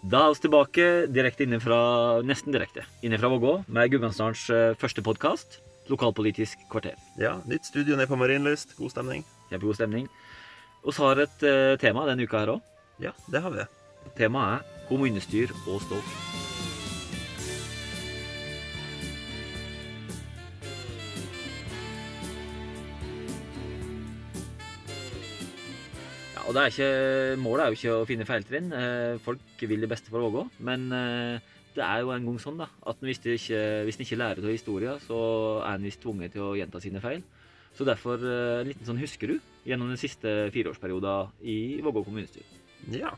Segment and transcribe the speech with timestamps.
[0.00, 1.78] Da er vi tilbake direkte innenfra,
[2.24, 5.58] nesten direkte inne fra Vågå med Gudbrandsdalens eh, første podkast,
[5.92, 6.96] Lokalpolitisk kvarter.
[7.20, 8.76] Ja, nytt studio nede på Marienlyst.
[8.78, 9.26] God stemning.
[9.50, 10.08] Kjempegod stemning.
[10.86, 12.74] Vi har et eh, tema denne uka her òg.
[13.02, 13.68] Ja, det har vi.
[14.16, 16.00] Temaet er kommunestyr og stå.
[26.50, 26.86] Og er ikke,
[27.38, 28.72] Målet er jo ikke å finne feiltrinn.
[28.74, 30.48] Eh, Folk vil det beste for Vågå.
[30.66, 33.60] Men eh, det er jo en gang sånn da, at hvis en ikke,
[34.02, 35.20] ikke lærer av historien, så
[35.62, 37.22] er en visst tvunget til å gjenta sine feil.
[37.78, 39.36] Så derfor eh, en liten sånn husker du
[39.68, 42.58] gjennom den siste fireårsperioden i Vågå kommunestyre.
[42.98, 43.14] Ja.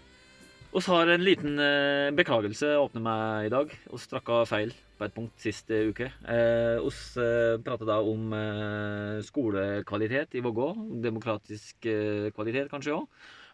[0.72, 3.72] Oss har en liten eh, beklagelse åpne med i dag.
[3.90, 6.08] Vi strakka feil på et punkt sist eh, uke.
[6.24, 10.70] Eh, oss eh, prater da om eh, skolekvalitet i Vågå.
[11.04, 13.08] Demokratisk eh, kvalitet kanskje òg.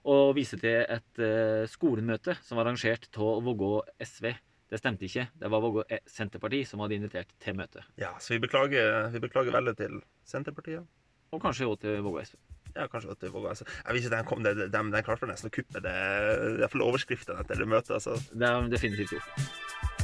[0.08, 3.72] Og viser til et eh, skolemøte som var arrangert av Vågå
[4.04, 4.30] SV.
[4.68, 5.26] Det stemte ikke.
[5.40, 7.82] Det var Vågå E- Senterparti som hadde invitert til møtet.
[7.98, 10.86] ja, så vi beklager, vi beklager veldig til Senterpartiet.
[11.32, 12.36] Og kanskje òg til Vågå SV.
[12.78, 13.66] Ja, kanskje at det var altså.
[13.84, 15.94] Jeg visste den kom, den, de, de klarte nesten å kuppe det,
[16.54, 17.96] i hvert fall overskriften etter det møtet.
[17.98, 18.14] altså.
[18.30, 19.97] Det er definitivt gjort.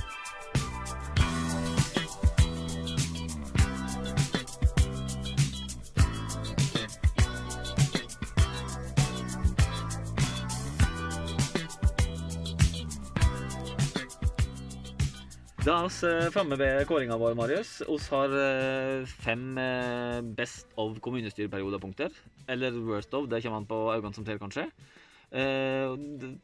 [15.65, 17.79] Da er vi eh, framme ved kåringa vår, Marius.
[17.89, 22.12] Vi har eh, fem eh, best of kommunestyreperiodepunkter.
[22.53, 24.67] Eller worst of, det kommer an på øynene som ser, kanskje.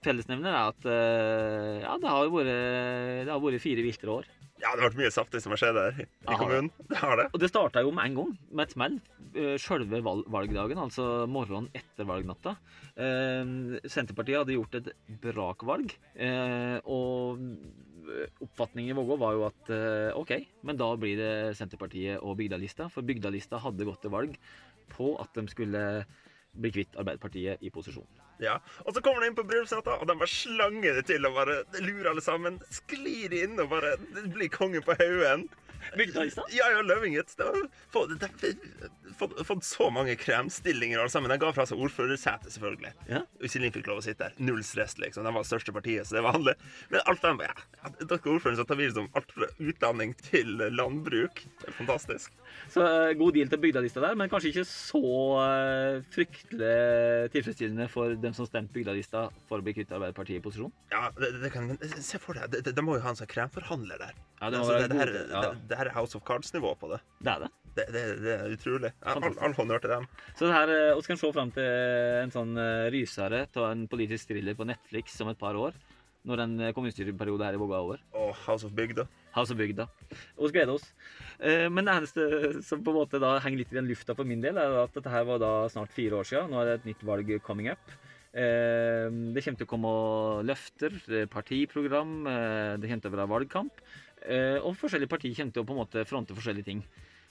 [0.00, 2.48] Fellesnevner er at ja, det har vært,
[3.28, 4.30] det har vært fire viltre år.
[4.56, 6.38] Ja, det har vært mye saftig som har skjedd her i Aha.
[6.40, 6.72] kommunen.
[6.88, 7.28] Det har det.
[7.30, 8.96] Og det starta jo med en gang, med et smell.
[9.60, 12.56] Sjølve valgdagen, altså morgenen etter valgnatta.
[12.96, 14.90] Senterpartiet hadde gjort et
[15.22, 15.94] brakvalg.
[16.88, 17.46] Og
[18.44, 20.34] oppfatningen i Vågå var jo at eh, OK,
[20.66, 22.88] men da blir det Senterpartiet og Bygdalista.
[22.92, 24.36] For Bygdalista hadde gått til valg
[24.90, 25.84] på at de skulle
[26.50, 28.08] bli kvitt Arbeiderpartiet i posisjon.
[28.40, 28.56] Ja.
[28.86, 31.60] Og så kommer de inn på bryllupsnatta, og de bare slanger det til og bare
[31.84, 32.58] lurer alle sammen.
[32.72, 33.94] Sklir inn og bare
[34.32, 35.46] blir konge på haugen.
[35.96, 36.44] Bygdalista?
[36.54, 37.34] Ja, ja, Løvinget.
[37.38, 41.30] De har fått, så mange kremstillinger alle sammen.
[41.32, 42.92] De ga fra seg ordførersetet, selvfølgelig.
[43.10, 43.22] Ja.
[43.44, 44.38] Iselin fikk lov å sitte der.
[44.44, 45.26] Null stress, liksom.
[45.26, 46.56] De var største partiet, så det var vanlig.
[46.92, 51.44] Men alt de ja, dere ordføreren så tar vi som alt fra utdanning til landbruk.
[51.60, 52.34] Det er fantastisk.
[52.72, 55.02] Så eh, god deal til Bygdalista der, men kanskje ikke så
[55.44, 60.72] eh, fryktelig tilfredsstillende for dem som stemte Bygdalista for å bli kvitt Arbeiderpartiet i posisjon.
[60.92, 63.30] Ja, det, det kan, Se for deg, de, de, de må jo ha en sånn
[63.30, 64.18] kremforhandler der.
[64.40, 67.00] Ja, det, Altså, det, det, her, ja, det, her er House of Cards-nivå på det.
[67.20, 67.50] det er det.
[67.76, 68.90] Det, det, det er utrolig.
[69.06, 70.06] All, all honnør til dem.
[70.34, 71.68] Så det her, eh, Vi kan se fram til
[72.24, 75.76] en sånn eh, rysere av en politisk thriller på Netflix om et par år.
[76.26, 78.02] Når en eh, kommunestyreperiode her i Vågå er over.
[78.18, 79.06] Og House of Bygda.
[79.36, 79.86] House of Bygda.
[80.10, 80.88] Vi gleder oss.
[81.38, 84.24] Eh, Men det eneste som på en måte da henger litt i den lufta for
[84.28, 86.50] min del, er at dette her var da snart fire år siden.
[86.50, 87.92] Nå er det et nytt valg coming up.
[88.34, 89.94] Eh, Det kommer til å komme
[90.46, 93.80] løfter, eh, partiprogram, eh, det kommer til å være valgkamp.
[94.26, 96.84] Eh, Og forskjellige partier kommer til å på en måte fronte forskjellige ting.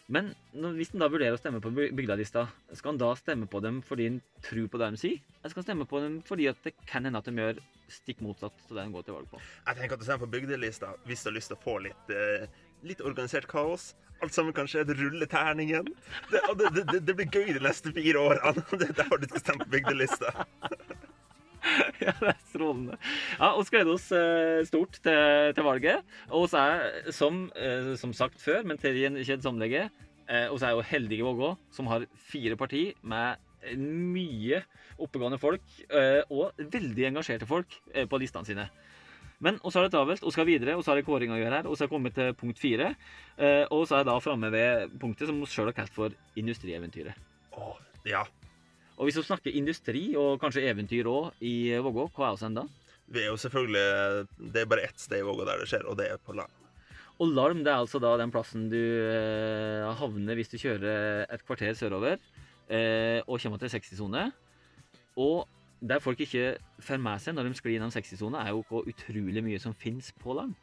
[0.09, 0.31] Men
[0.73, 4.07] hvis en da vurderer å stemme på bygdelista, skal en da stemme på dem fordi
[4.09, 5.19] en tror på det de sier?
[5.38, 7.59] Eller skal en stemme på dem fordi at det kan hende at de gjør
[7.94, 9.41] stikk motsatt av det de går til valg på?
[9.67, 12.13] Jeg tenker at du stemmer på bygdelista hvis du har lyst til å få litt,
[12.16, 12.47] eh,
[12.89, 13.91] litt organisert kaos.
[14.25, 14.81] Alt sammen kan skje.
[14.89, 15.94] Rulle terningen.
[16.33, 18.66] Det, det, det, det blir gøy de neste fire årene.
[18.81, 20.33] Det er derfor du skal stemme på bygdelista.
[22.03, 22.96] Ja, det er strålende.
[23.36, 26.06] Ja, og gleder oss eh, stort til, til valget.
[26.31, 29.90] Og vi er, som, eh, som sagt før, men til en kjedsommelige,
[30.30, 33.40] vi oss er jo heldige Vågå, som har fire parti med
[33.75, 34.62] mye
[35.00, 38.68] oppegående folk, eh, og veldig engasjerte folk eh, på listene sine.
[39.40, 41.80] Men vi har det travelt, og skal videre, så har kåring å gjøre her, Vi
[41.80, 42.96] har kommet til punkt fire.
[43.38, 46.12] Eh, og så er jeg da framme ved punktet som vi sjøl har kalt for
[46.36, 47.16] industrieventyret.
[47.56, 48.25] Åh, ja.
[49.00, 52.66] Og hvis vi snakker industri, og kanskje eventyr òg, i Vågå, hva er oss enda?
[53.10, 55.96] Vi er jo selvfølgelig Det er bare ett sted i Vågå der det skjer, og
[55.98, 56.51] det er på land.
[57.19, 61.42] Og Larm det er altså da den plassen du eh, havner hvis du kjører et
[61.48, 64.30] kvarter sørover eh, og kommer til 60-sone.
[65.19, 65.48] Og
[65.80, 66.54] der folk ikke
[66.84, 70.12] får med seg når de sklir innom 60-sone, er jo hvor utrolig mye som finnes
[70.19, 70.56] på Larm.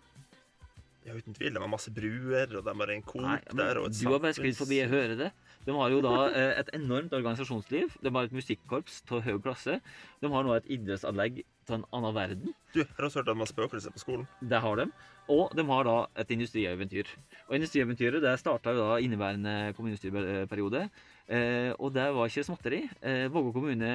[1.06, 1.54] Ja, uten tvil.
[1.54, 3.78] De har masse bruer, og de har en Coop Nei, men der.
[3.78, 5.28] du har bare sklidd forbi, jeg hører det.
[5.66, 7.94] De har jo da eh, et enormt organisasjonsliv.
[8.02, 9.78] De har et musikkorps av høy klasse.
[10.22, 12.54] De har nå et idrettsanlegg av en annen verden.
[12.74, 14.26] Du, jeg har også hørt at de har spøkelser på skolen.
[14.42, 14.88] Det har de.
[15.34, 17.10] Og de har da et industrieventyr.
[17.48, 20.84] Og industrieventyret det starta da inneværende kommunestyreperiode.
[21.26, 22.82] Eh, og det var ikke småtteri.
[23.02, 23.90] Eh, Vågå kommune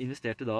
[0.00, 0.58] investerte da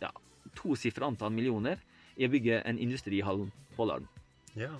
[0.00, 0.12] ja,
[0.56, 1.80] tosifra antall millioner
[2.16, 3.46] i å bygge en industrihall
[3.76, 4.08] på Larden.
[4.56, 4.72] Ja.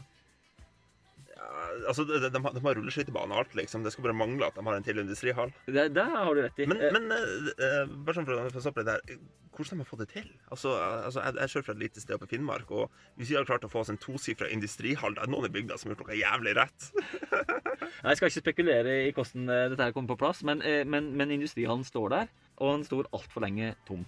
[1.37, 3.83] Altså, de, de, de har- rulleskøytebane og alt, liksom.
[3.85, 5.53] Det skal bare mangle at de har en til industrihall.
[5.67, 6.67] Det, det har du rett i.
[6.71, 9.19] Men, men eh, bare sånn for å stoppe det der
[9.56, 10.27] Hvordan de har fått det til?
[10.53, 13.38] Altså, altså jeg, jeg kjører fra et lite sted oppe i Finnmark, og hvis vi
[13.38, 15.94] hadde klart å få oss en tosifra industrihall Det er noen i bygda som har
[15.97, 16.88] gjort noe jævlig rett.
[18.06, 20.61] Jeg skal ikke spekulere i hvordan eh, dette her kommer på plass, men,
[20.93, 24.05] men, men industrihallen står der, og den står altfor lenge tom.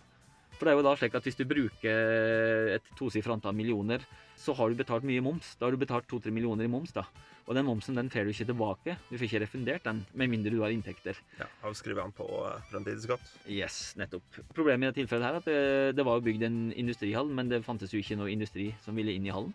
[0.59, 4.05] For det er jo da slik at hvis du bruker et tosifra antall millioner,
[4.38, 5.56] så har du betalt mye moms.
[5.58, 7.05] Da har du betalt to-tre millioner i moms, da.
[7.49, 8.94] Og den momsen den får du ikke tilbake.
[9.08, 11.17] Du får ikke refundert den, med mindre du har inntekter.
[11.40, 13.25] Ja, Avskriver han på uh, fremtidsskatt.
[13.49, 14.38] Yes, nettopp.
[14.55, 17.62] Problemet i dette tilfellet her er at det, det var bygd en industrihall, men det
[17.67, 19.55] fantes jo ikke noe industri som ville inn i hallen.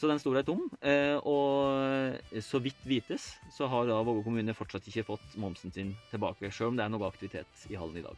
[0.00, 0.62] Så den sto der tom.
[0.80, 5.90] eh, Og så vidt vites så har da Vågå kommune fortsatt ikke fått momsen sin
[6.12, 8.16] tilbake, sjøl om det er noe aktivitet i hallen i dag.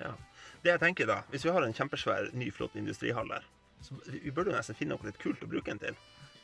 [0.00, 0.14] Ja.
[0.64, 3.46] Det jeg tenker da, Hvis vi har en kjempesvær, ny, flott industrihall der,
[3.84, 5.96] så vi vi burde jo nesten finne noe litt kult å bruke den til.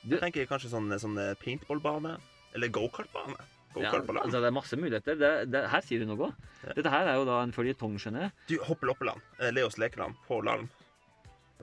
[0.03, 2.17] Du- Jeg tenker kanskje sånn, sånn paintballbane,
[2.55, 3.37] eller gokartbane.
[3.77, 5.19] Go ja, altså det er masse muligheter.
[5.21, 6.31] Det, det, her sier du noe.
[6.65, 6.73] Ja.
[6.79, 8.33] Dette her er jo da en føljetong, skjønner jeg.
[8.49, 10.71] Du, Hoppe Loppeland, eh, Leos lekeland på Larm.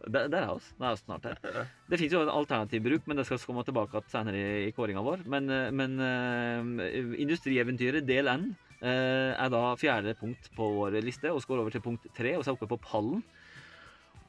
[0.04, 0.68] Der, der er vi.
[0.78, 1.40] Da er vi snart her.
[1.42, 1.64] Ja.
[1.90, 4.76] Det finnes jo en alternativ bruk, men det skal komme tilbake til senere i, i
[4.78, 5.24] kåringa vår.
[5.34, 6.86] Men, eh, men uh,
[7.24, 8.46] Industrieventyret del N
[8.84, 12.46] uh, er da fjerde punkt på vår liste, og går over til punkt tre, og
[12.46, 13.26] så er oppe på pallen.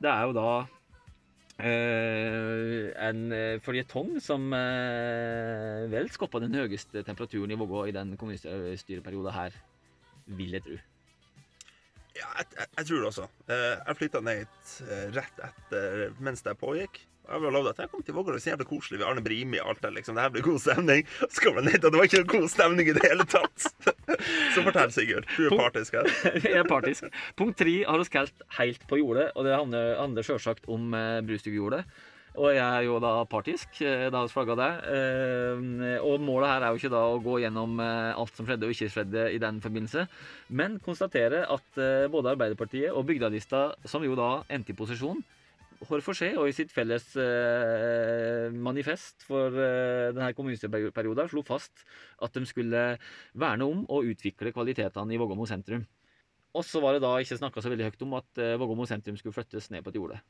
[0.00, 0.48] Det er jo da
[1.62, 8.16] eh, en uh, føljetong som uh, vel skapte den høyeste temperaturen i Vågå i den
[8.20, 9.56] kommunestyreperioden her,
[10.26, 10.80] vil jeg tro.
[12.14, 13.26] Ja, jeg, jeg, jeg tror det også.
[13.48, 17.00] Uh, jeg flytta ned hit eh, rett etter mens det pågikk.
[17.24, 18.98] Jeg vil lovd at jeg kom til Vågå, det er så jævlig koselig.
[19.00, 19.92] Vi har Arne Brimi og alt det.
[19.96, 20.16] liksom.
[20.16, 21.04] Det her blir god stemning.
[21.24, 23.68] Så kommer jeg ned at det var ikke noe god stemning i det hele tatt.
[24.54, 25.28] Så fortell, Sigurd.
[25.36, 26.10] Du er partisk her.
[26.44, 27.20] jeg er partisk.
[27.38, 31.22] Punkt tre har vi kalt helt på jordet, og det handler, handler selvsagt om eh,
[31.24, 31.84] brustugejordet.
[32.34, 34.70] Og jeg er jo da partisk, eh, da har vi flagga det.
[34.90, 38.66] Eh, og målet her er jo ikke da å gå gjennom eh, alt som skjedde
[38.66, 40.06] og ikke skjedde i den forbindelse,
[40.50, 41.80] men konstatere at
[42.10, 45.22] både Arbeiderpartiet og Bygdalista, som jo da endte i posisjon,
[45.88, 51.84] hver for seg og i sitt felles eh, manifest for eh, denne kommunestyreperioden slo fast
[52.24, 52.84] at de skulle
[53.32, 55.84] verne om og utvikle kvalitetene i Vågåmo sentrum.
[56.54, 59.18] Og så var det da ikke snakka så veldig høyt om at eh, Vågåmo sentrum
[59.18, 60.20] skulle flyttes ned på et jorde.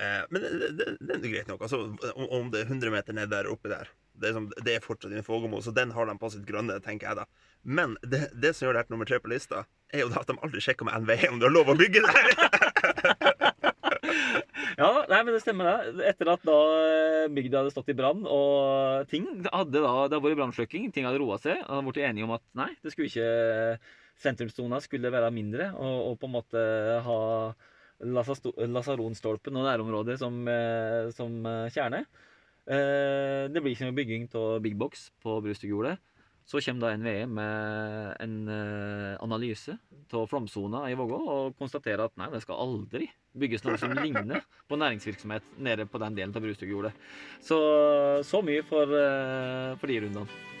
[0.00, 1.64] Eh, men det, det, det er greit nok.
[1.66, 1.82] Altså,
[2.14, 3.90] om, om det er 100 meter ned der oppe der,
[4.20, 6.78] det er, som, det er fortsatt innenfor Vågåmo, så den har de på sitt grønne,
[6.84, 7.26] tenker jeg da.
[7.62, 10.30] Men det, det som gjør det her nummer tre på lista, er jo da at
[10.30, 13.49] de aldri sjekker med NVE om du har lov å bygge der.
[14.78, 16.04] Ja, nei, men det stemmer det.
[16.12, 20.22] Etter at da eh, bygda hadde stått i brann, og ting hadde da, Det hadde
[20.26, 23.10] vært brannslukking, ting hadde roa seg, og hadde blitt enige om at nei, det skulle
[23.10, 23.80] ikke
[24.20, 26.64] Sentrumssona skulle være mindre, og, og på en måte
[27.06, 27.20] ha
[28.00, 32.04] Lasaronstolpen og nærområdet som, eh, som eh, kjerne.
[32.68, 35.98] Eh, Det blir ikke noe bygging av big box på Brustugjordet.
[36.48, 39.76] Så kommer da NVE med en eh, analyse
[40.12, 44.42] av flomsona i Vågå og konstaterer at nei, det skal aldri bygges noe som ligner
[44.68, 46.96] på næringsvirksomhet nede på den delen av Brustugjordet.
[47.44, 47.60] Så,
[48.26, 50.58] så mye for, eh, for de rundene.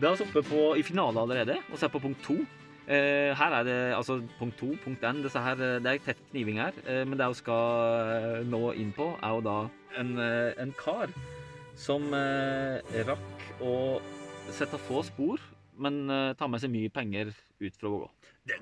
[0.00, 2.38] Det er altså oppe på, i finale allerede, og så er på punkt to.
[2.88, 5.04] Eh, her er det altså punkt to, punkt.
[5.04, 6.72] Her, eh, det er tett kniving her.
[6.88, 9.58] Eh, men det jeg skal eh, nå inn på, er jo da
[10.00, 11.12] en, eh, en kar
[11.76, 12.80] som eh,
[13.10, 13.74] rakk å
[14.56, 15.44] sette få spor,
[15.76, 18.08] men eh, ta med seg mye penger ut fra Vågå.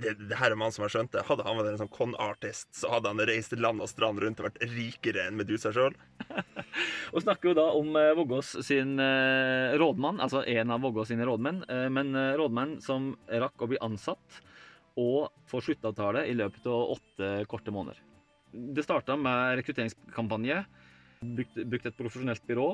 [0.02, 1.24] Det, det, her er mannen som har skjønt det.
[1.28, 4.48] Hadde han vært en sånn con-artist, så hadde han reist land og strand rundt og
[4.48, 5.96] vært rikere enn Medusa sjøl.
[7.14, 11.26] Og snakker jo da om eh, Vågås sin eh, rådmann, altså en av Vågås sine
[11.28, 14.40] rådmenn, eh, men rådmenn som rakk å bli ansatt
[14.98, 18.02] og få sluttavtale i løpet av åtte korte måneder.
[18.52, 20.62] Det starta med rekrutteringskampanje.
[21.18, 22.66] Brukt, brukt et profesjonelt byrå.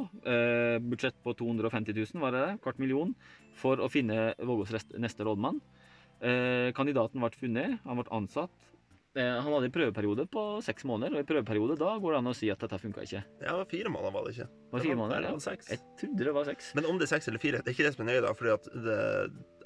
[0.85, 2.57] Budsjett på 250 000, var det det?
[2.65, 3.13] Kvart million.
[3.61, 5.61] For å finne Vågås neste rådmann.
[6.21, 8.65] Eh, kandidaten ble funnet, han ble ansatt.
[9.15, 12.31] Eh, han hadde en prøveperiode på seks måneder, og i prøveperiode da går det an
[12.33, 13.21] å si at dette funka ikke.
[13.23, 14.47] Ja, det var fire måneder, var det ikke?
[14.51, 15.35] Det var fire måneder, ja.
[15.45, 15.69] seks?
[15.71, 16.71] Jeg trodde det var seks.
[16.75, 18.33] Men om det er seks eller fire, det er ikke det som er nøye, da.
[18.35, 18.49] For
[18.89, 18.97] det,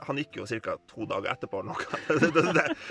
[0.05, 0.75] han gikk jo ca.
[0.91, 2.03] to dager etterpå eller noe.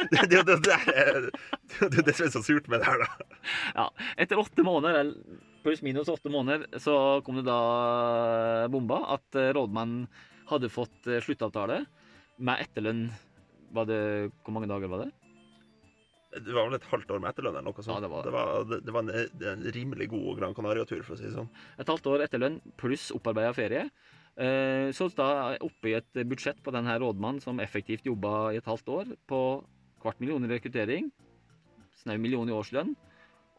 [0.07, 3.37] Det, er det, det, det, det, som er så surt med det her, da.
[3.77, 3.85] Ja,
[4.17, 5.13] etter åtte måneder,
[5.61, 10.09] pluss minus åtte måneder, så kom det da bomba at eh, rådmannen
[10.49, 11.83] hadde fått sluttavtale
[12.41, 13.07] med etterlønn.
[13.73, 14.01] Var det,
[14.43, 15.11] Hvor mange dager var det?
[16.37, 17.97] Det var vel et halvt år med etterlønn eller noe sånt.
[17.97, 18.29] Ja, det var det.
[18.29, 21.33] det, var, det, det var en, en rimelig god Gran Canaria-tur, for å si det
[21.33, 21.49] sånn.
[21.79, 23.87] Et halvt år etterlønn pluss opparbeida ferie.
[24.37, 28.69] Eh, Så da oppe i et budsjett på denne rådmannen som effektivt jobba i et
[28.69, 29.39] halvt år, på
[30.03, 31.09] kvart million i rekruttering,
[32.03, 32.93] snau million i årslønn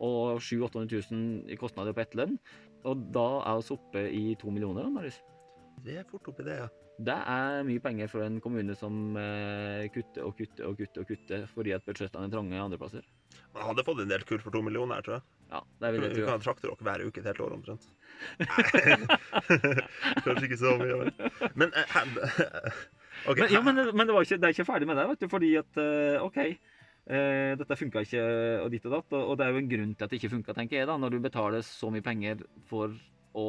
[0.05, 2.37] og 700 000 i kostnader på etterlønn.
[2.87, 5.19] Og da er vi oppe i to millioner, Marius.
[5.85, 6.69] Det er fort oppi det, ja.
[6.99, 11.11] Det er mye penger for en kommune som eh, kutter og kutter og kutter og
[11.13, 13.05] kutter fordi at budsjettene er trange andre plasser.
[13.55, 15.27] Man hadde fått en del kull for to millioner her, tror jeg.
[15.53, 17.87] Ja, det vil jeg Vi Du kan ha traktorrock hver uke et helt år omtrent.
[20.25, 21.13] Kanskje ikke så mye, men,
[21.63, 22.73] men eh, her-
[23.29, 25.27] Men, ja, men, men det, var ikke, det er ikke ferdig med det, vet du,
[25.33, 26.43] fordi at eh, OK,
[27.09, 28.21] Uh, dette funka ikke
[28.61, 30.29] og ditt og datt, og, og det er jo en grunn til at det ikke
[30.35, 32.93] funka, tenker jeg, da, når du betaler så mye penger for
[33.33, 33.45] å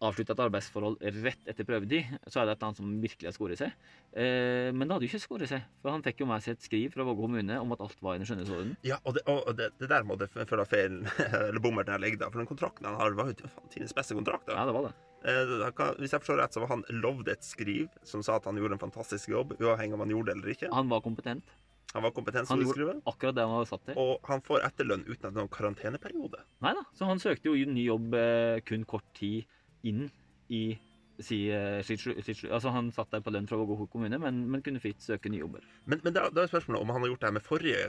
[0.00, 3.60] avslutte et arbeidsforhold rett etter prøvetid, så er det et annet som virkelig har skåret
[3.60, 3.74] seg.
[4.16, 6.64] Eh, men det hadde jo ikke skåret seg, for han fikk jo med seg et
[6.66, 8.74] skriv fra Vågå kommune om at alt var i den skjønne orden.
[8.86, 11.06] Ja, og det, og det, det der må det føle feil feilen
[11.50, 12.32] eller bommerten her ligger da.
[12.32, 14.48] For den kontrakten han har, var jo faen tidenes beste kontrakt.
[14.48, 14.58] da.
[14.58, 14.94] Ja, det var det.
[15.20, 18.56] Eh, Hvis jeg forstår rett, så var han lovd et skriv som sa at han
[18.60, 20.72] gjorde en fantastisk jobb, uavhengig om han gjorde det eller ikke.
[20.72, 21.56] Han var kompetent.
[21.92, 23.96] Han var gjorde akkurat det han var satt til.
[23.98, 26.44] Og han får etterlønn uten noen karanteneperiode.
[26.62, 29.48] Nei da, så han søkte jo ny jobb eh, kun kort tid
[29.86, 30.08] inn
[30.50, 30.62] i
[31.20, 34.62] si, eh, sitt, sitt, Altså han satt der på lønn fra Vågå kommune, men, men
[34.64, 35.66] kunne fritt søke nye jobber.
[35.84, 37.82] Men, men da, da er spørsmålet om han har gjort det her med forrige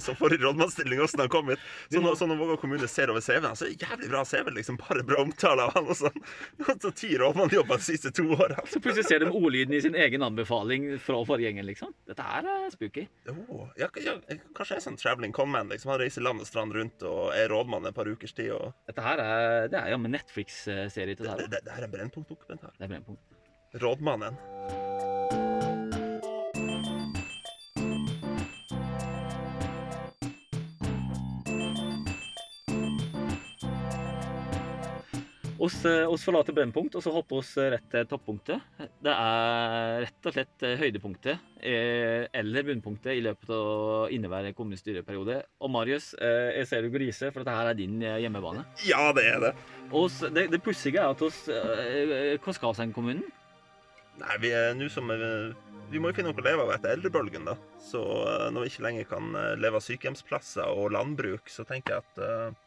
[0.00, 1.62] som forrige rådmannsstillinga åssen han kom hit.
[1.92, 4.50] Så når, så når Vågå kommune ser over CV-en, så er det jævlig bra CV,
[4.58, 4.78] liksom.
[4.80, 6.18] Bare bra omtale av han og sånn.
[6.82, 8.58] Så ti rådmannjobber de siste to åra.
[8.66, 11.92] Så plutselig ser de ordlyden i sin egen anbefaling fra forgjengeren, liksom.
[12.08, 13.06] Dette her er spooky.
[13.30, 14.16] Oh, ja, ja,
[14.56, 15.70] kanskje jeg er sånn traveling conman.
[15.72, 15.92] Liksom.
[15.94, 18.54] Han reiser land og strand rundt og er rådmann et par ukers tid.
[18.56, 21.52] Og Dette her er, det er jammen Netflix-serie til det, det her.
[21.56, 22.74] det, det her er en Brennpunkt-dokumentar.
[22.78, 23.22] Det er Brennpunkt.
[23.82, 24.81] Rådmannen.
[35.62, 38.64] Oss, eh, oss forlater Brennpunkt, og så hopper oss eh, rett til toppunktet.
[39.02, 45.36] Det er rett og slett eh, høydepunktet eller bunnpunktet i løpet av inneværende kommunestyreperiode.
[45.62, 48.64] Og Marius, jeg ser du griser, for dette her er din hjemmebane.
[48.82, 49.52] Ja, det er det.
[49.94, 53.22] Oss, det, det pussige er at oss eh, Hva skal vi kommunen?
[54.18, 57.46] Nei, vi er nå som Vi må jo finne noe å leve av etter eldrebølgen,
[57.46, 57.54] da.
[57.78, 58.02] Så
[58.50, 59.30] når vi ikke lenger kan
[59.62, 62.61] leve av sykehjemsplasser og landbruk, så tenker jeg at eh,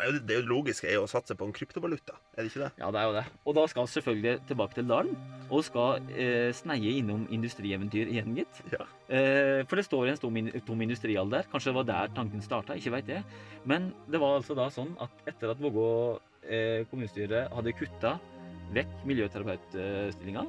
[0.00, 2.50] det, er jo, det er logiske er jo å satse på en kryptovaluta, er det
[2.50, 2.70] ikke det?
[2.80, 3.24] Ja, det er jo det.
[3.44, 5.18] Og da skal vi selvfølgelig tilbake til dalen,
[5.50, 8.62] og skal eh, sneie innom industrieventyr igjen, gitt.
[8.72, 8.86] Ja.
[9.12, 11.48] Eh, for det står en tom, tom industrihall der.
[11.52, 13.26] Kanskje det var der tanken starta, ikke veit jeg.
[13.68, 15.90] Men det var altså da sånn at etter at Vågå
[16.46, 18.16] eh, kommunestyre hadde kutta
[18.74, 20.46] vekk miljøterapeutstillinga,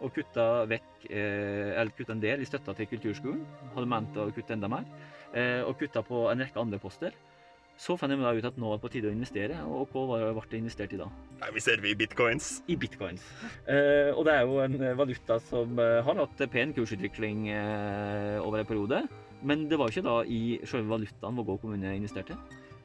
[0.00, 3.42] og kutta vekk eh, eller kutta en del i støtta til kulturskolen,
[3.74, 4.86] hadde ment å kutte enda mer,
[5.34, 7.16] eh, og kutta på en rekke andre poster,
[7.80, 10.42] så fant da ut at nå var det på tide å investere, og hva ble
[10.50, 11.06] det investert i da?
[11.40, 12.50] Nei, vi ser vi i bitcoins.
[12.68, 13.24] i bitcoins.
[13.64, 18.36] Eh, og det er jo en eh, valuta som eh, har hatt pen kursutvikling eh,
[18.44, 19.00] over en periode.
[19.40, 22.36] Men det var jo ikke da i selve valutaen Vågå kommune investerte.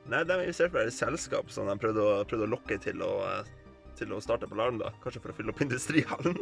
[0.07, 3.03] Nei, de investerte vel i et selskap som de prøvde å, prøvde å lokke til
[3.03, 3.53] å, eh,
[3.99, 4.91] til å starte på Larm, da.
[5.03, 6.39] Kanskje for å fylle opp industrihallen.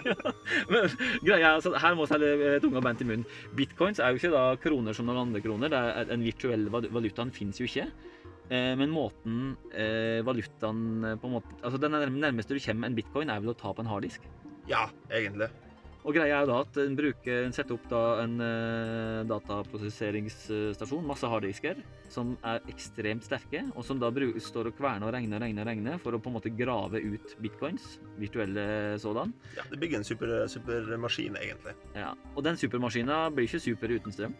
[0.72, 0.88] Men
[1.24, 3.26] greia er altså, her må vi selge eh, tunga beint i munnen.
[3.58, 5.72] Bitcoins er jo ikke da kroner som noen andre kroner.
[5.72, 7.88] Det er En virtuell valuta, valutaen fins jo ikke.
[8.52, 13.32] Eh, men måten eh, valutaen på en måte Altså Den nærmeste du kommer en bitcoin,
[13.32, 14.26] er vel å ta på en harddisk.
[14.68, 15.48] Ja, egentlig.
[16.04, 21.04] Og greia er jo da at en bruker, en setter opp da en uh, dataprosesseringsstasjon,
[21.08, 21.78] masse harddisker,
[22.12, 25.64] som er ekstremt sterke, og som da bru- står og kverner og regner og regner
[25.64, 28.66] og regner for å på en måte grave ut bitcoins, virtuelle
[29.00, 29.32] sådan.
[29.56, 31.72] Ja, Det bygger en super, supermaskin, egentlig.
[31.96, 32.12] Ja.
[32.34, 34.36] Og den supermaskina blir ikke super uten strøm.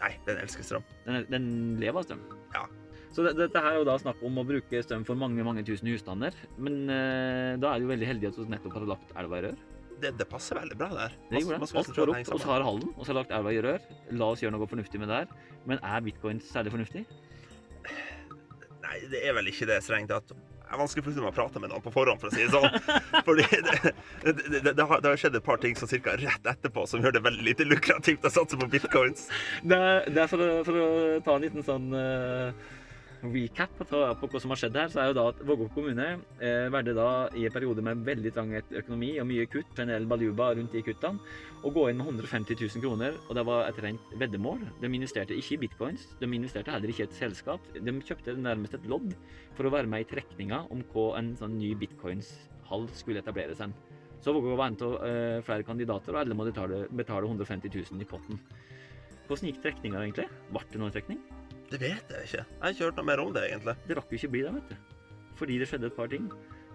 [0.00, 0.86] Nei, den elsker strøm.
[1.08, 1.50] Den, den
[1.82, 2.22] lever av strøm.
[2.54, 2.68] Ja.
[3.10, 5.66] Så det, dette her er jo da snakk om å bruke strøm for mange mange
[5.66, 6.38] tusen husstander.
[6.62, 9.44] Men eh, da er det jo veldig heldig at vi nettopp har lagt elva i
[9.48, 9.58] rør.
[10.00, 11.16] Det, det passer veldig bra der.
[11.30, 11.72] Det gjorde det.
[11.80, 13.90] Alt går opp, og så har Halden, og så har lagt elva i rør.
[14.16, 15.34] La oss gjøre noe fornuftig med det her.
[15.68, 17.04] Men er bitcoin særlig fornuftig?
[18.80, 20.32] Nei, det er vel ikke det strengt tatt.
[20.70, 22.52] Det er vanskelig for meg å prate med noen på forhånd, for å si det
[22.54, 22.98] sånn.
[23.26, 23.92] Fordi det,
[24.22, 27.02] det, det, det, har, det har skjedd et par ting som cirka rett etterpå som
[27.02, 29.26] gjør det veldig lite lukrativt å satse på bitcoins.
[29.66, 30.92] Det er, det for, å, for å
[31.26, 32.70] ta en liten sånn eh,
[33.22, 33.84] recap på,
[34.20, 36.06] på hva som har skjedd her, så er jo da at Vågå kommune
[36.40, 40.50] eh, valgte da i en periode med veldig trang økonomi og mye kutt, generell baluba
[40.56, 41.20] rundt de kuttene,
[41.60, 44.64] å gå inn med 150 000 kroner, og det var et rent veddemål.
[44.80, 47.68] De investerte ikke i bitcoins, de investerte heller ikke i et selskap.
[47.76, 49.12] De kjøpte nærmest et lodd
[49.58, 53.76] for å være med i trekninga om hva en sånn ny bitcoins-hall skulle etablere seg.
[54.20, 58.04] Så Vågå var en av eh, flere kandidater, og alle måtte betale, betale 150 000
[58.04, 58.40] i potten.
[59.28, 60.26] Hvordan gikk trekninga egentlig?
[60.50, 61.20] Ble det noen trekning?
[61.70, 62.40] Det vet jeg ikke.
[62.42, 63.76] Jeg har ikke hørt noe mer om det, egentlig.
[63.86, 64.96] Det rakk jo ikke bli det, vet du.
[65.38, 66.26] Fordi det skjedde et par ting.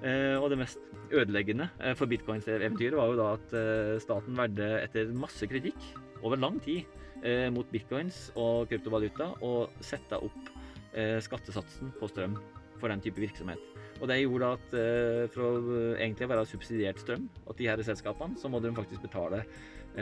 [0.05, 0.79] Eh, og det mest
[1.15, 5.77] ødeleggende eh, for bitcoins-eventyret var jo da at eh, staten verdde etter masse kritikk
[6.21, 6.83] over lang tid
[7.23, 10.51] eh, mot bitcoins og kryptovaluta å sette opp
[10.93, 12.35] eh, skattesatsen på strøm
[12.79, 13.61] for den type virksomhet.
[14.01, 18.39] Og det gjorde at eh, for å egentlig være subsidiert strøm at de her selskapene,
[18.39, 19.45] så må de faktisk betale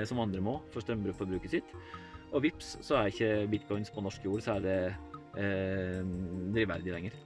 [0.09, 1.73] som andre må for strømforbruket sitt.
[2.33, 4.77] Og vips, så er ikke bitcoins på norsk jord, så er det
[5.37, 6.01] eh,
[6.55, 7.17] drivverdig lenger.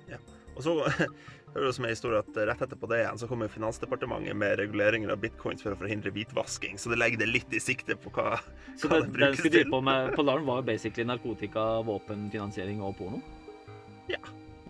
[0.58, 0.74] Og så
[1.54, 5.14] hører det som en historie at rett etterpå det igjen så kommer Finansdepartementet med reguleringer
[5.14, 8.40] av bitcoins for å forhindre hvitvasking, så det legger det litt i sikte på hva,
[8.76, 9.52] Så hva det, det den brukes til.
[9.52, 9.72] Så til.
[9.72, 13.22] på med Polaren var var basically narkotika, våpen, finansiering og porno?
[14.12, 14.22] Ja.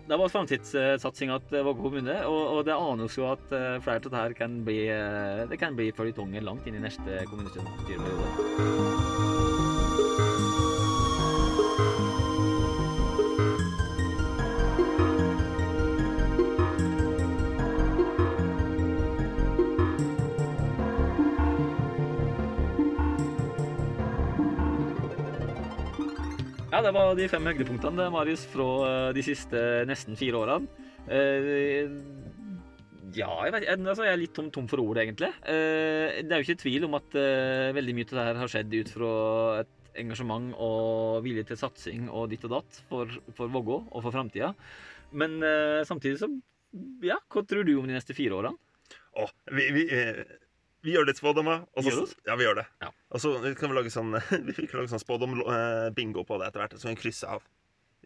[0.08, 4.08] Det var framtidssatsinga til Vågå kommune, og, og det anes jo at eh, flere av
[4.08, 9.17] dette kan bli eh, Det kan bli føljetonger langt inn i neste kommunestyreperiode.
[26.78, 30.84] Ja, det var de fem høydepunktene, Marius, fra eh, de siste nesten fire årene.
[31.10, 31.88] Eh,
[33.16, 35.32] ja, jeg, vet, altså, jeg er litt tom, tom for ord, egentlig.
[35.42, 37.18] Eh, det er jo ikke tvil om at
[37.74, 39.10] veldig mye av det her har skjedd ut fra
[39.64, 44.14] et engasjement og vilje til satsing og ditt og datt for, for Vågå og for
[44.14, 44.52] framtida.
[45.18, 45.34] Men
[45.82, 46.30] samtidig så
[47.02, 48.54] Ja, hva tror du om de neste fire årene?
[49.18, 50.22] Å, vi, vi, eh,
[50.88, 51.66] vi gjør litt spådommer.
[51.76, 52.66] og så- Ja, vi gjør det.
[52.80, 52.90] Ja.
[53.12, 54.16] Og så kan vi lage sånn
[54.48, 57.44] Vi kan lage sånn spådom-bingo på det etter hvert, så kan vi krysse av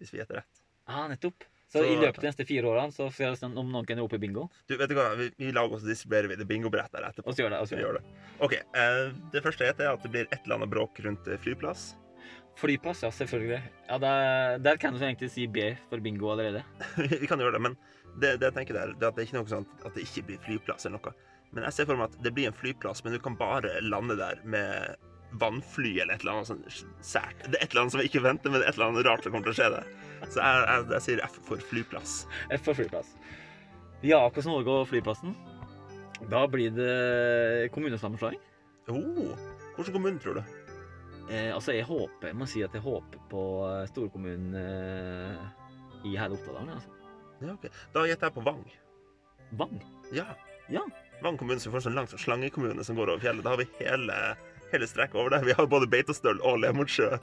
[0.01, 0.63] hvis vi gjetter rett.
[0.91, 1.45] Ah, nettopp.
[1.73, 3.97] Så, Så- i løpet av de neste fire årene så får jeg om noen kan
[4.03, 4.51] rope bingo.
[4.69, 7.31] Du, vet du hva, vi, vi lager oss og distribuerer vi det bingobrettet der etterpå.
[7.31, 7.61] Og så gjør det.
[7.63, 8.03] Og så gjør det.
[8.45, 8.53] OK.
[8.59, 11.39] Eh, det første jeg heter, er at det blir et eller annet bråk rundt eh,
[11.41, 11.95] flyplass.
[12.61, 13.63] Flyplass, ja, selvfølgelig.
[13.89, 16.61] Ja, der, der kan du egentlig si B for bingo allerede.
[17.23, 17.77] vi kan gjøre det, men
[18.21, 20.05] det, det jeg tenker der, det er at det er ikke noe sånn at det
[20.05, 21.15] ikke blir flyplass eller noe.
[21.53, 24.17] Men jeg ser for meg at det blir en flyplass, men du kan bare lande
[24.21, 25.09] der med
[25.41, 27.45] vannfly eller et eller annet sånn sært.
[27.47, 29.09] Det er et eller annet som jeg ikke venter, men det er et eller annet
[29.09, 29.91] rart som kommer til å skje der.
[30.29, 32.17] Så jeg, jeg, jeg sier F for flyplass.
[32.53, 33.15] F for flyplass.
[34.03, 35.37] Ja, hvordan og flyplassen?
[36.31, 38.41] Da blir det kommunesammenslåing.
[38.91, 39.33] Oh,
[39.77, 40.43] hvilken kommune tror du?
[41.31, 45.45] Eh, altså, jeg håper, jeg må si at jeg håper på eh, storkommunen eh,
[46.11, 46.75] i hele Ottadalen.
[46.77, 46.99] Altså.
[47.43, 47.69] Ja, ok.
[47.95, 48.63] Da gjetter jeg på Vang.
[49.59, 49.79] Vang.
[50.15, 50.27] Ja.
[50.73, 50.83] Ja.
[51.23, 53.45] Vang kommune som får sånn lang slangekommune som går over fjellet.
[53.47, 54.17] Da har vi hele,
[54.73, 55.47] hele strekket over der.
[55.47, 57.13] Vi har både Beitostøl og Lemotsjø.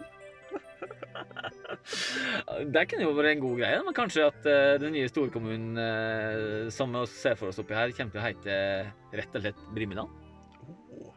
[2.74, 6.70] Det kunne jo vært en god greie, men kanskje at uh, den nye storkommunen uh,
[6.74, 8.56] som vi ser for oss oppi her, kommer til å hete
[9.20, 10.10] rett og slett Brimidal.
[10.96, 11.12] Oh.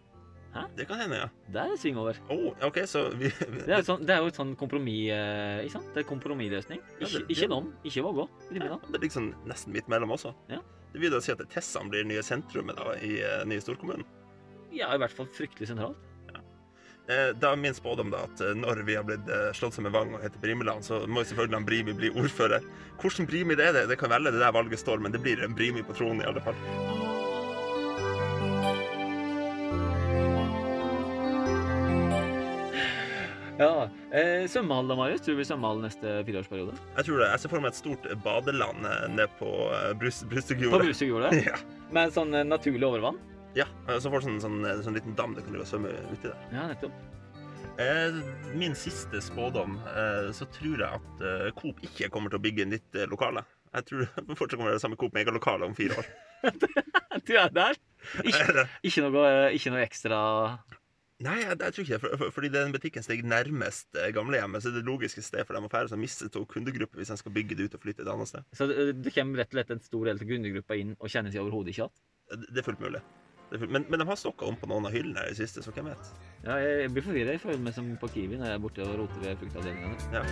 [0.54, 0.66] Hæ?
[0.78, 1.28] Det kan hende, ja.
[1.54, 2.18] Det er sving over.
[2.32, 3.30] Oh, okay, så vi,
[3.68, 5.90] Det er sånn, det er jo et sånn kompromiss, uh, ikke sant?
[5.96, 6.84] Det er kompromissløsning.
[6.98, 8.28] Ja, Ikke, det- ikke det- ikke Vågå.
[8.58, 10.34] ja, det ligger sånn nesten midt mellom også.
[10.52, 10.60] Ja.
[10.92, 14.04] Det vil da si at Tessan blir nye sentrumet da, i den nye storkommunen.
[14.72, 16.00] Ja, i hvert fall fryktelig sentralt.
[17.10, 19.90] Eh, da er min spådom da at eh, når vi har blitt eh, slått sammen
[19.90, 22.62] med Vang og heter Brimeland, så må selvfølgelig Brimi bli ordfører.
[23.02, 25.42] Hvordan Brimi det er, det, det kan velge det der valget står, men det blir
[25.42, 27.01] en Brimi på tronen i alle fall.
[33.60, 33.88] Ja.
[34.16, 35.20] Eh, svømmehall da, Marius?
[35.22, 36.76] Tror du det blir svømmehall neste fireårsperiode?
[36.96, 37.28] Jeg tror det.
[37.34, 41.36] Jeg ser for meg et stort badeland eh, nede på uh, På Brustadjordet.
[41.50, 41.58] Ja.
[41.92, 43.20] Med sånn eh, naturlig overvann?
[43.58, 43.66] ja.
[43.88, 45.92] eh, Så får du sånn, sånn, eh, sånn liten dam du kan ligge og svømme
[46.14, 46.38] uti der.
[46.54, 46.96] Ja, nettopp.
[47.80, 48.18] Eh,
[48.56, 52.66] min siste spådom, eh, så tror jeg at eh, Coop ikke kommer til å bygge
[52.68, 53.44] nytt eh, lokale.
[53.72, 56.12] Jeg tror det fortsatt kommer til å være det samme Coop Megalokale om fire år.
[57.28, 57.76] Du er der.
[58.24, 60.18] Ikke, ikke, noe, eh, ikke noe ekstra
[61.22, 62.00] Nei, jeg, jeg tror ikke det.
[62.02, 65.54] For, for, fordi den butikken ligger nærmest eh, gamlehjemmet, så er det logiske stedet for
[65.56, 67.84] dem å fære, så de mister to kundegrupper hvis de skal bygge det ut og
[67.84, 68.46] flytte et annet sted.
[68.58, 71.34] Så det, det kommer rett og slett en stor del av kundegruppa inn og kjenner
[71.34, 71.94] seg overhodet ikke igjen?
[72.32, 73.02] Det, det er fullt mulig.
[73.52, 75.62] Er fullt, men, men de har stokka om på noen av hyllene i det siste,
[75.62, 76.12] så hvem vet?
[76.42, 77.36] Ja, jeg, jeg blir forvirra.
[77.36, 79.96] Jeg føler meg som på Kiwi når jeg er borte og roter ved fruktavdelingene.
[80.16, 80.22] Ja.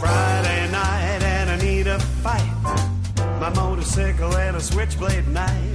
[0.00, 2.96] Friday night and I need a fight.
[3.40, 5.74] My motorcycle and a switchblade knife.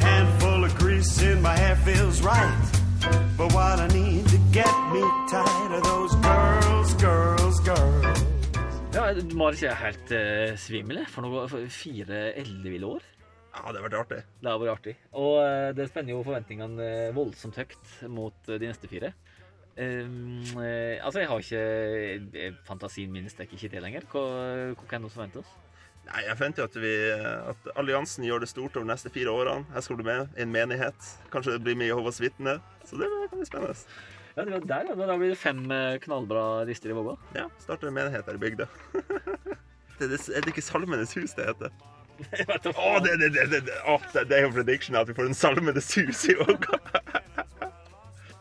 [0.00, 2.81] Handful of grease in my hair feels right.
[3.36, 8.20] But what I need to get me tight are those girls, girls, girls.
[8.94, 13.08] Ja, Marius er helt uh, svimmel for noe for fire elleville år.
[13.52, 14.20] ja, det har vært artig.
[14.38, 14.94] Det har vært artig.
[15.18, 19.12] Og uh, det spenner jo forventningene eh, voldsomt høyt mot de neste fire.
[19.72, 20.44] Um,
[21.00, 24.06] altså, jeg har ikke Fantasien min strekker ikke til lenger.
[24.12, 24.24] Hva,
[24.76, 25.52] hva kan vi forvente oss?
[26.02, 26.94] Nei, jeg forventer jo at, vi,
[27.52, 29.68] at alliansen gjør det stort over de neste fire årene.
[29.76, 31.12] Jeg skal bli med i en menighet.
[31.32, 32.58] Kanskje det blir med Jehovas vitner.
[32.88, 33.76] Så det kan bli spennende.
[34.32, 34.94] Ja, det var der, ja.
[34.96, 37.14] Da blir det fem eh, knallbra rister i Vågå.
[37.36, 38.68] Ja, starter en menighet her i bygda.
[40.00, 41.68] Det er, det, er det ikke Salmenes hus det heter?
[42.72, 45.36] Å, det, det, det, det, å, det, det er jo prediction at vi får en
[45.36, 46.78] Salmenes hus i Vågå.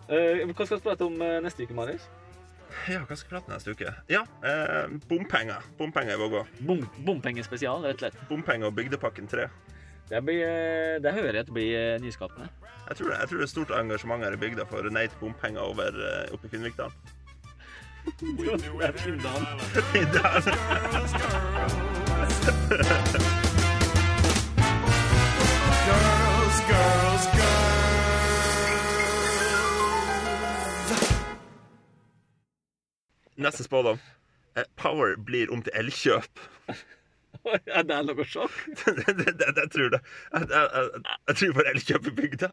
[0.10, 2.08] Eh, hva skal vi prate om eh, neste uke, Marius?
[2.89, 3.91] Ja, hva skal vi prate neste uke?
[4.10, 5.62] Ja, eh, bompenger.
[5.78, 6.46] Bompenger i Vågå.
[6.65, 8.17] Bom Bompengespesial, rett og slett.
[8.30, 9.48] Bompenger og Bygdepakken 3.
[10.10, 12.50] Det, blir, eh, det hører jeg det blir eh, nyskapende.
[12.89, 15.17] Jeg tror, det, jeg tror det er stort engasjement her i bygda for nei til
[15.22, 16.96] bompenger over eh, oppe i Finnvikdalen.
[18.22, 18.50] Det
[18.82, 19.46] er Findal.
[33.41, 33.99] Neste spådom.
[34.58, 36.41] Eh, Power blir om til Elkjøp.
[37.65, 38.54] Er det noe sjokk?
[38.86, 39.99] det, det, det, jeg tror det.
[40.34, 42.49] Jeg, jeg, jeg, jeg tror bare Elkjøp i bygda.